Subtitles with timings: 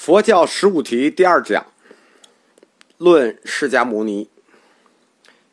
[0.00, 1.66] 佛教十五题第二讲，
[2.96, 4.30] 论释迦牟尼。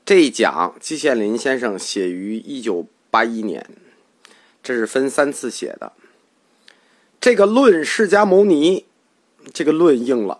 [0.05, 3.69] 这一讲，季羡林先生写于一九八一年，
[4.63, 5.91] 这是分三次写的。
[7.19, 8.85] 这个论释迦牟尼，
[9.53, 10.39] 这个论应了。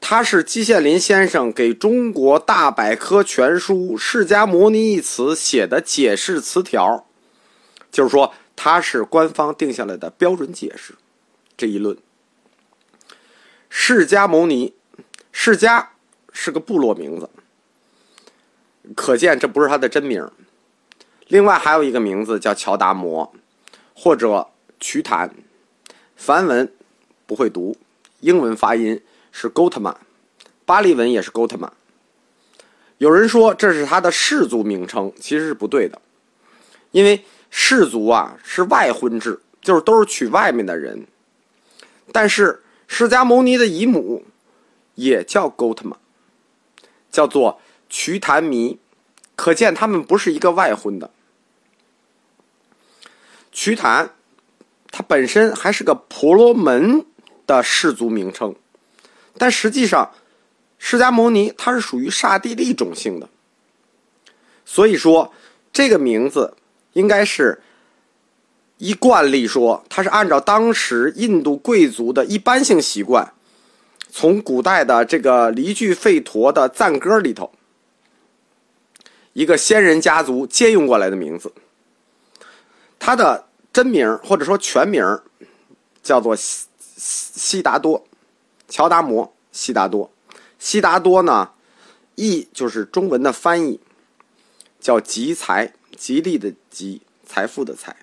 [0.00, 7.06] 他是季羡林先生给中国大百科全书“释迦牟尼”一词写的解释词条，
[7.92, 10.94] 就是说，他是官方定下来的标准解释。
[11.58, 11.96] 这一论，
[13.68, 14.74] 释迦牟尼，
[15.32, 15.86] 释迦
[16.32, 17.28] 是个部落名字，
[18.94, 20.30] 可见这不是他的真名。
[21.28, 23.32] 另外还有一个名字叫乔达摩，
[23.94, 24.48] 或者
[24.78, 25.30] 瞿昙，
[26.14, 26.72] 梵文
[27.26, 27.76] 不会读，
[28.20, 29.02] 英文发音
[29.32, 29.96] 是 Gotama，
[30.64, 31.70] 巴利文也是 Gotama。
[32.98, 36.00] 有人说这是他的氏族名称，其实是不对的，
[36.92, 41.06] 因为氏族啊是外婚制，就是都是娶外面的人。
[42.12, 44.24] 但是释迦牟尼的姨母
[44.94, 45.96] 也叫 Gotama，
[47.10, 48.78] 叫做瞿昙弥，
[49.34, 51.10] 可见他们不是一个外婚的。
[53.52, 54.10] 瞿昙，
[54.90, 57.04] 他本身还是个婆罗门
[57.46, 58.54] 的氏族名称，
[59.36, 60.12] 但实际上
[60.78, 63.28] 释迦牟尼他是属于刹帝利种姓的，
[64.64, 65.32] 所以说
[65.72, 66.56] 这个名字
[66.92, 67.62] 应该是。
[68.78, 73.32] 依惯例说，他是按照当时印度贵族的一般性习惯，
[74.10, 77.52] 从古代的这个离句吠陀的赞歌里头，
[79.32, 81.52] 一个仙人家族借用过来的名字。
[82.98, 85.20] 他的真名或者说全名
[86.02, 88.04] 叫做悉悉达多，
[88.68, 90.10] 乔达摩悉达多。
[90.58, 91.50] 悉达多呢，
[92.16, 93.80] 译就是中文的翻译，
[94.80, 97.94] 叫吉财，吉利的吉，财富的财。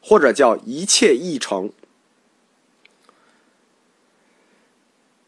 [0.00, 1.72] 或者叫一切议程。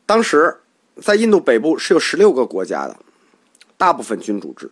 [0.07, 0.61] 当时
[1.01, 2.97] 在印度北部是有十六个国家的，
[3.77, 4.71] 大部分君主制，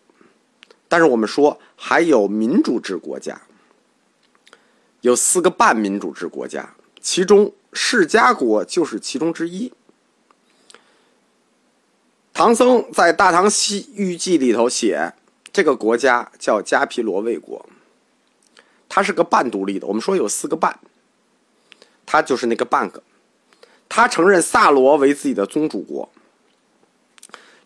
[0.89, 3.41] 但是我们说还有民主制国家，
[5.03, 9.73] 有四个半民主制国家，其中释迦国就是其中之一。
[12.33, 15.13] 唐僧在《大唐西域记》里头写，
[15.53, 17.69] 这个国家叫迦毗罗卫国。
[18.89, 20.79] 他是个半独立的，我们说有四个半，
[22.07, 23.03] 他就是那个半个。
[23.89, 26.09] 他承认萨罗为自己的宗主国。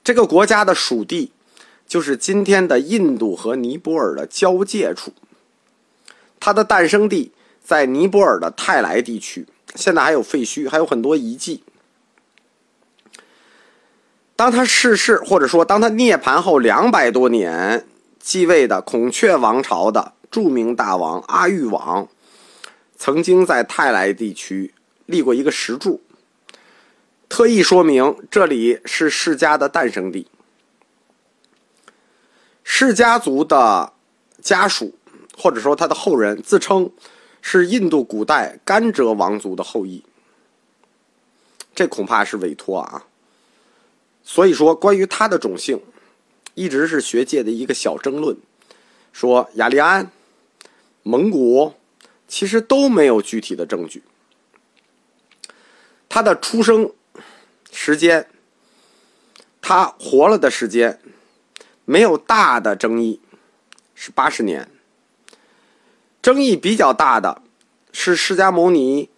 [0.05, 1.32] 这个国家的属地
[1.87, 5.12] 就是今天的印度和尼泊尔的交界处。
[6.41, 7.32] 他的诞生地
[7.62, 9.47] 在尼泊尔的泰莱地区，
[9.77, 11.62] 现在还有废墟，还有很多遗迹。
[14.34, 17.87] 当他逝世，或者说当他涅槃后两百多年
[18.19, 20.15] 继位的孔雀王朝的。
[20.32, 22.09] 著名大王阿育王
[22.97, 24.72] 曾经在泰来地区
[25.04, 26.00] 立过一个石柱，
[27.28, 30.26] 特意说明这里是释迦的诞生地。
[32.65, 33.93] 释迦族的
[34.41, 34.94] 家属
[35.37, 36.91] 或者说他的后人自称
[37.43, 40.03] 是印度古代甘蔗王族的后裔，
[41.75, 43.04] 这恐怕是委托啊。
[44.25, 45.78] 所以说，关于他的种姓，
[46.54, 48.34] 一直是学界的一个小争论，
[49.12, 50.10] 说雅利安。
[51.02, 51.74] 蒙古
[52.28, 54.02] 其实都没有具体的证据。
[56.08, 56.92] 他的出生
[57.70, 58.28] 时间，
[59.60, 61.00] 他活了的时间，
[61.84, 63.20] 没有大的争议，
[63.94, 64.68] 是八十年。
[66.20, 67.42] 争议比较大的
[67.92, 69.08] 是释迦牟尼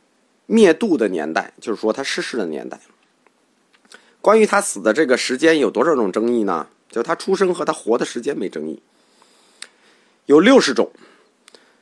[0.47, 2.81] 灭度的年代，就是说他逝世的年代。
[4.21, 6.69] 关于他死的这个时间有多少种争议呢？
[6.89, 8.81] 就他出生和他活的时间没争议，
[10.27, 10.91] 有六十种。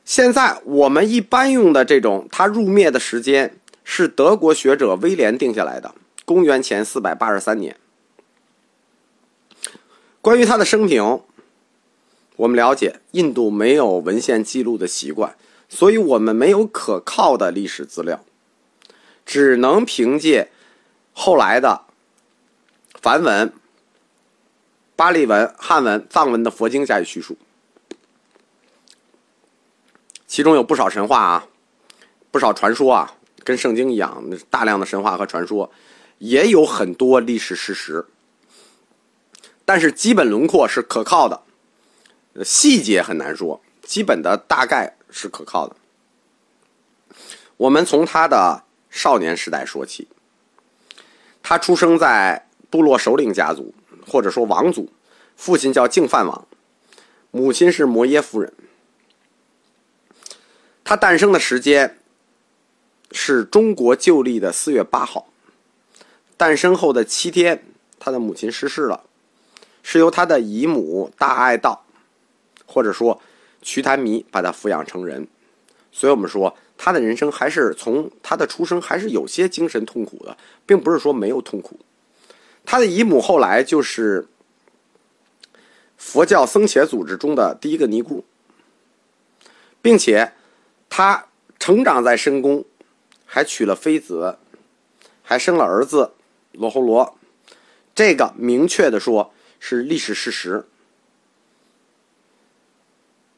[0.05, 7.77] 现在我们一般用的这种他入灭的时间是德国学者威廉定下来的，公元前四百八十三年。
[10.21, 11.21] 关于他的生平，
[12.37, 15.37] 我们了解印度没有文献记录的习惯，
[15.69, 18.25] 所以我们没有可靠的历史资料，
[19.25, 20.51] 只能凭借
[21.13, 21.83] 后来的
[23.01, 23.53] 梵文、
[24.95, 27.37] 巴利文、汉文、藏文的佛经加以叙述。
[30.33, 31.47] 其中有不少神话啊，
[32.31, 35.71] 不少传说啊，跟圣经一样，大量的神话和传说，
[36.17, 38.07] 也有很多历史事实。
[39.67, 41.43] 但是基本轮廓是可靠的，
[42.43, 45.77] 细节很难说，基本的大概是可靠的。
[47.59, 50.09] 我们从他的少年时代说起，
[51.43, 53.75] 他出生在部落首领家族，
[54.07, 54.91] 或者说王族，
[55.37, 56.47] 父亲叫净饭王，
[57.31, 58.51] 母亲是摩耶夫人。
[60.93, 61.97] 他诞生的时间
[63.13, 65.27] 是中国旧历的四月八号。
[66.37, 67.65] 诞生后的七天，
[67.99, 69.03] 他的母亲逝世了，
[69.83, 71.87] 是由他的姨母大爱道，
[72.67, 73.23] 或者说
[73.63, 75.27] 瞿昙弥把他抚养成人。
[75.91, 80.37] 所以我们说，他的人生还是从他的出生还是有些精神痛苦的，
[80.67, 81.81] 并不是说没有痛苦。
[82.67, 84.29] 他的姨母后来就是
[85.97, 88.27] 佛教僧伽组织中的第一个尼姑，
[89.81, 90.35] 并且
[90.95, 91.25] 他
[91.59, 92.67] 成长在深宫，
[93.25, 94.37] 还娶了妃子，
[95.23, 96.13] 还生了儿子。
[96.53, 97.17] 罗侯罗，
[97.95, 100.67] 这个明确的说是历史事实。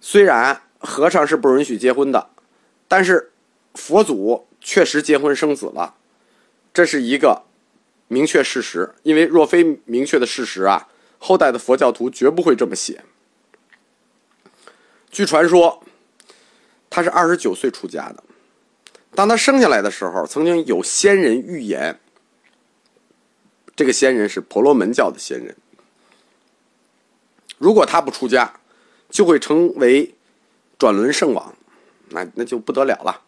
[0.01, 2.29] 虽然和尚是不允许结婚的，
[2.89, 3.31] 但是
[3.75, 5.95] 佛祖确实结婚生子了，
[6.73, 7.45] 这是一个
[8.09, 8.97] 明确事实。
[9.05, 10.89] 因为若非明确的事实啊，
[11.21, 13.05] 后代的佛教徒绝不会这么写。
[15.12, 15.81] 据传说，
[16.94, 18.23] 他是二十九岁出家的。
[19.17, 21.99] 当他生下来的时候，曾经有仙人预言。
[23.75, 25.56] 这个仙人是婆罗门教的仙人，
[27.58, 28.61] 如果他不出家，
[29.11, 30.14] 就会成为
[30.79, 31.52] 转轮圣王，
[32.11, 33.23] 那那就不得了了，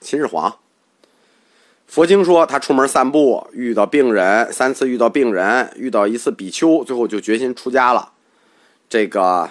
[0.00, 0.56] 秦始皇。
[1.88, 8.12] 佛经说他出门散步遇到病人，三次遇到病人，遇到一次比丘，最后就决心出家了。
[8.88, 9.50] 这个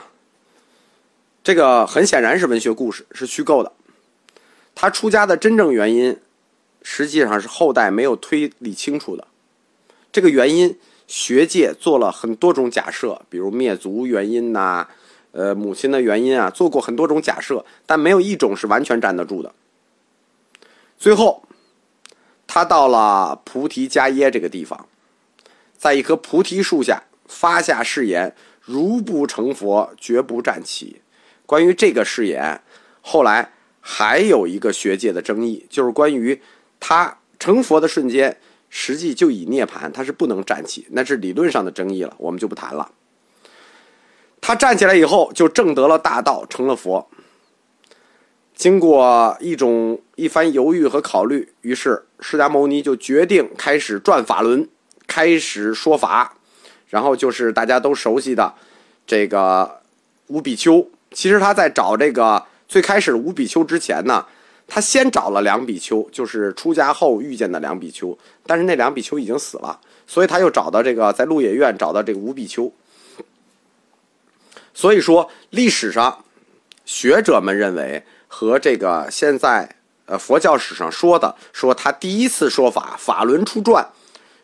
[1.48, 3.72] 这个很显然是文学故事，是虚构的。
[4.76, 6.20] 他出家的真正原因，
[6.82, 9.26] 实际上是后代没有推理清楚的。
[10.12, 10.78] 这个原因，
[11.08, 14.90] 学界做了很多种假设，比如灭族原因呐，
[15.32, 19.54] 呃，母亲的原因啊，做过很多种假设，但没有一种是完全站得住的。
[21.00, 21.44] 最后，
[22.46, 24.86] 他到了菩提伽耶这个地方，
[25.78, 31.00] 在一棵菩提树下发下誓言：如不成佛，绝不站起。
[31.48, 32.62] 关于这个誓言，
[33.02, 33.52] 后来
[33.82, 36.40] 还有一个学界的争议，就是关于
[36.80, 38.38] 他成佛的瞬间。
[38.70, 42.92] 实际就已涅盘，他是不能站起，那是理论上的争议了，我们就不谈了。
[44.42, 47.10] 他站起来以后，就证得了大道，成了佛。
[48.54, 54.68] 经过一种一番犹豫和考虑，于是释迦牟尼就决定开始转法轮，
[55.08, 56.36] 开始说法。
[56.90, 58.54] 然后就是大家都熟悉的
[59.06, 59.80] 这个
[60.28, 60.86] 五比丘。
[61.12, 64.26] 其实他在找这个最开始五比丘之前呢。
[64.70, 72.70] 他先找了两比丘，就是出家后遇见的两比丘，但是那两比丘已经死了，所以他又找到这个在鹿野苑找到这个五比丘。
[74.74, 76.26] 所以说，历史上
[76.84, 79.74] 学者们认为和这个现在
[80.06, 83.88] 呃佛教史上说的说他第一次说法法轮出转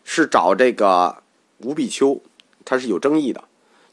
[0.06, 1.18] 是找这个
[1.57, 2.21] 五比丘，
[2.63, 3.44] 他是有争议的，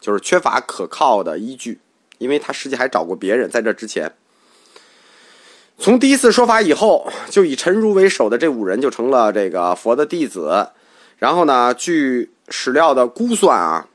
[0.01, 1.81] 就是缺乏可靠的依据，
[2.21, 4.13] 因为他实际还找过别人在这之前。
[5.79, 10.69] 从第一次说法以后，就以陈如为首的这五人就成了这个佛的弟子。
[11.19, 13.89] 然后呢，据史料的估算啊，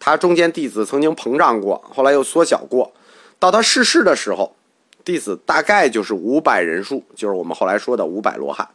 [0.00, 2.92] 他中间弟子曾经膨胀过，后来又缩小过。
[3.38, 4.56] 到他逝世的时候，
[5.04, 8.66] 弟子大概就是五百人数，就是我们后来说的五百罗汉。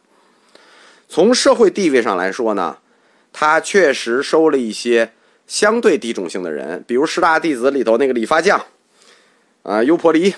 [1.07, 2.77] 从社会地位上来说呢，
[3.33, 5.11] 他确实收了一些
[5.49, 8.63] 相对低种姓的人，比如十大弟子里头那个理发匠，
[9.63, 10.35] 啊，优婆离。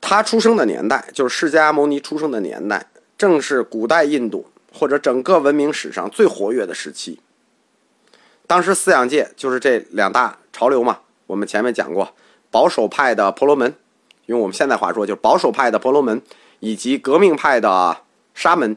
[0.00, 2.86] 他出生的年代，就是释迦牟尼出生的年代，
[3.18, 7.18] 正是古代印度或者整个文明史上最活跃的时期。
[8.46, 11.00] 当时思想界就是这两大潮流嘛。
[11.26, 12.14] 我们前面讲过，
[12.52, 13.74] 保守派的婆罗门，
[14.26, 16.22] 用我们现在话说，就是保守派的婆罗门，
[16.60, 17.98] 以及革命派的
[18.32, 18.76] 沙门。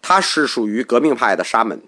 [0.00, 1.80] 他是属于革命派的沙门。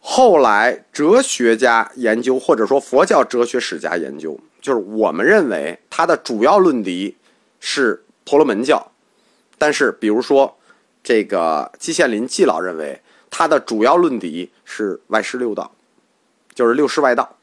[0.00, 4.38] 后来哲学家研究，或者说佛教哲学史家研究。
[4.60, 7.16] 就是我们认为他的主要论敌
[7.60, 8.90] 是婆罗门教，
[9.56, 10.58] 但是比如说
[11.02, 15.72] 这个季羡林季老认为他的主要论敌是外师六道，
[16.54, 17.36] 就是六师外道。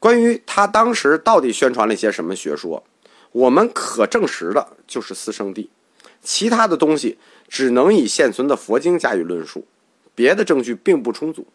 [0.00, 2.82] 关于他当时到底宣传了一些什么学说，
[3.30, 5.70] 我们可证实的就是四圣地，
[6.22, 9.66] 其他的东西只能以现存的佛经加以论述，
[10.14, 11.46] 别的证据并不充足。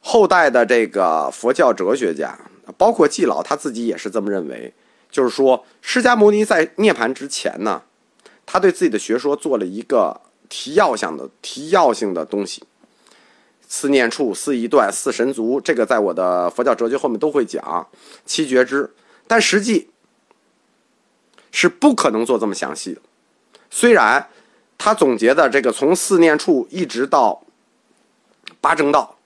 [0.00, 2.36] 后代的这个佛教哲学家，
[2.76, 4.74] 包括季老他自己也是这么认为，
[5.10, 7.82] 就是说，释迦牟尼在涅槃之前呢，
[8.44, 12.64] 他对自己的学说做了一个提要性的提要性的东西，
[13.68, 17.86] 四念处、四一段、四神足，这个在我的佛教哲学后面都会讲
[18.26, 18.92] 七觉知，
[19.28, 19.88] 但实际
[21.52, 23.00] 是不可能做这么详细的。
[23.70, 24.28] 虽然
[24.76, 27.44] 他总结的这个从四念处一直到
[28.60, 29.16] 八正道。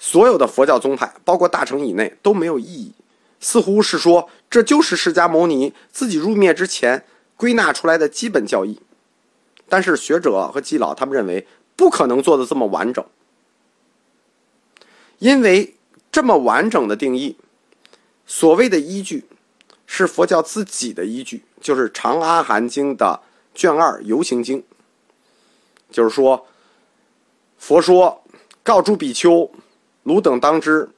[0.00, 2.92] 所有的佛教宗派，包括大乘以内都没有意义，
[3.40, 7.04] 似乎是说这就是释迦牟尼自己入灭之前
[7.36, 8.80] 归纳出来的基本教义。
[9.68, 11.44] 但是学者和基佬他们认为
[11.74, 13.04] 不可能做的这么完整，
[15.18, 15.74] 因为
[16.12, 17.36] 这么完整的定义，
[18.24, 19.24] 所谓的依据
[19.98, 23.20] 是佛教自己的依据，就是《长阿含经》的
[23.52, 24.60] 卷二《游行经》，
[25.90, 26.46] 就是说，
[27.58, 28.22] 佛说
[28.62, 29.50] 告诸比丘，
[30.04, 30.88] 汝等当知，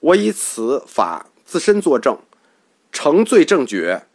[0.00, 2.18] 我以此法自身作证，
[2.90, 4.06] 成罪正觉。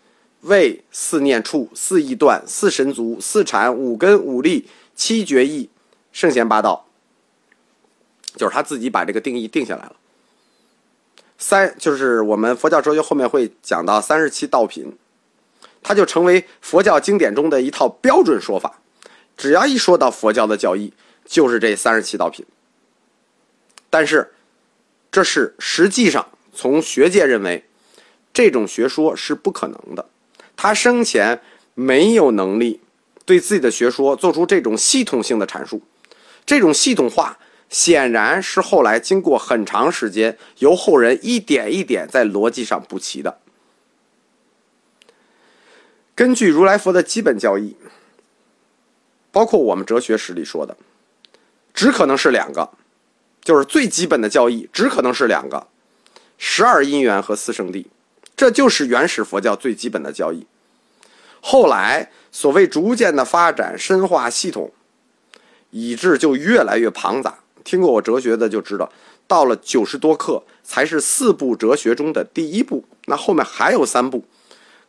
[0.42, 5.70] 为四念处、四意断、四神足、四禅、五根、五力、七觉意、
[6.12, 6.88] 圣贤八道，
[8.36, 9.96] 就是他自己把这个定义定下来了。
[11.42, 14.96] 三就是我们佛教哲学后面会讲到三十七道品，
[15.82, 18.80] 它就成为佛教经典中的一套标准说法。
[19.36, 20.94] 只要一说到佛教的教义，
[21.26, 22.46] 就是这三十七道品。
[23.90, 24.32] 但是，
[25.12, 27.66] 这是实际上从学界认为，
[28.32, 30.06] 这种学说是不可能的。
[30.56, 31.42] 他生前
[31.74, 32.82] 没有能力
[33.26, 35.82] 对自己的学说做出这种系统性的阐述，
[36.46, 37.40] 这种系统化
[37.72, 43.40] 显然是后来经过很长时间由后人一点一点在逻辑上补齐的。
[46.14, 47.76] 根据如来佛的基本教义，
[49.32, 50.76] 包括我们哲学史里说的，
[51.74, 52.70] 只可能是两个，
[53.42, 55.66] 就是最基本的教义，只可能是两个：
[56.38, 57.86] 十二因缘和四圣谛。
[58.36, 60.46] 这就是原始佛教最基本的教义。
[61.40, 64.72] 后来所谓逐渐的发展、深化、系统，
[65.70, 67.40] 以致就越来越庞杂。
[67.64, 68.92] 听过我哲学的就知道，
[69.28, 74.26] 到了九十多课才是四部哲学中的第一部，那后面还有三部，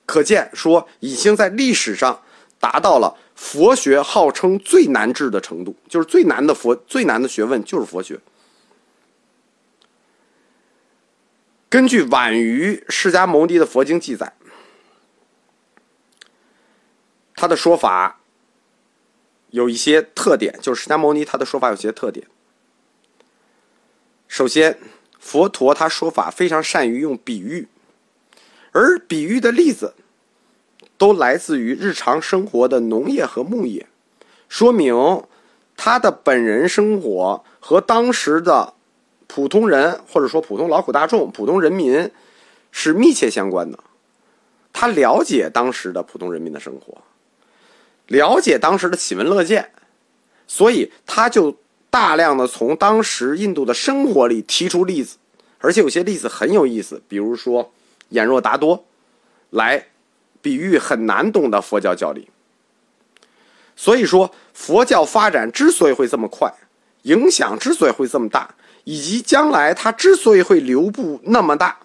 [0.07, 2.23] 可见说已经在历史上
[2.59, 8.21] 达到了佛学号称最难治的程度，就是最难的佛、最难的学问就是佛学。
[11.69, 14.35] 根据晚于释迦牟尼的佛经记载，
[17.35, 18.21] 他的说法
[19.49, 22.27] 有一些特点，就是释迦牟尼他的说法有些特点。
[24.33, 24.79] 首先，
[25.21, 27.69] 佛陀他说法非常善于用比喻，
[28.71, 29.93] 而比喻的例子
[30.97, 33.87] 都来自于日常生活的农业和牧业，
[34.49, 35.23] 说明
[35.77, 38.73] 他的本人生活和当时的。
[39.27, 42.11] 普通人或者说普通劳苦大众、普通人民
[42.71, 43.79] 是密切相关的。
[44.75, 47.03] 他了解当时的普通人民的生活，
[48.09, 49.73] 了解当时的喜闻乐见，
[50.47, 51.57] 所以他就
[51.93, 55.19] 大量的从当时印度的生活里提出例子，
[55.59, 57.71] 而且有些例子很有意思，比如说
[58.09, 58.87] 眼若达多
[59.51, 59.89] 来
[60.41, 62.31] 比喻很难懂的佛教教理。
[63.77, 66.51] 所以说，佛教发展之所以会这么快，
[67.03, 68.55] 影响之所以会这么大。
[68.85, 71.77] 以及将来它之所以会流布那么大，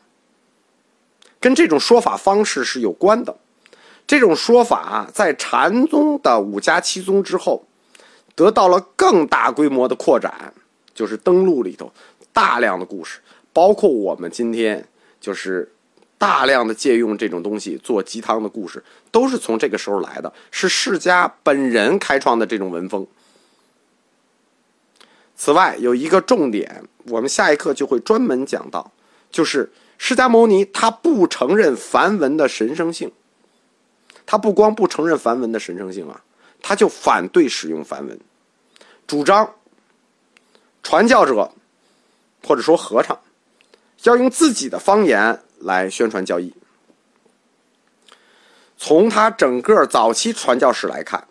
[1.39, 3.37] 跟这种说法方式是有关的。
[4.07, 7.67] 这种说法在禅宗的五家七宗之后，
[8.37, 10.53] 得到了更大规模的扩展，
[10.93, 11.91] 就是登录里头
[12.31, 13.19] 大量的故事，
[13.51, 14.87] 包括我们今天
[15.19, 15.73] 就是
[16.19, 23.07] 大量的借用这种东西做鸡汤的故事，都是从这个时候来的，是释迦本人开创的这种文风。
[25.35, 28.91] 此外，有一个重点，我们下一课就会专门讲到，
[29.31, 33.11] 就是释迦牟尼他不承认梵文的神圣性，
[34.27, 36.23] 他不光不承认梵文的神圣性啊，
[36.61, 38.19] 他就反对使用梵文，
[39.07, 39.55] 主张
[40.83, 41.51] 传教者
[42.45, 43.17] 或者说和尚
[44.03, 46.53] 要用自己的方言来宣传教义。
[48.77, 51.27] 从他整个早期传教史来看，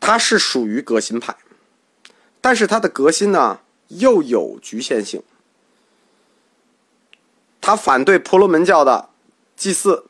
[0.00, 1.36] 他是属于革新派。
[2.40, 5.22] 但是他的革新呢，又有局限性。
[7.60, 9.10] 他反对婆罗门教的
[9.54, 10.06] 祭祀，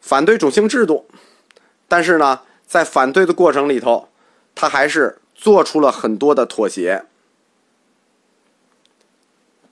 [0.00, 1.08] 反对种姓制度，
[1.86, 4.07] 但是呢，在反对的过程里头，
[4.58, 7.04] 他还是做出了很多的妥协。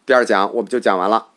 [0.06, 1.30] 第二讲我们就讲完了。